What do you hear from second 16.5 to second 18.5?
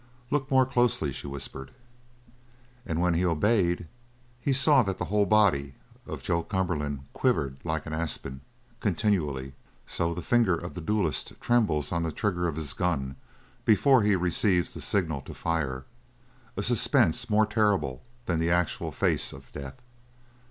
a suspense more terrible than the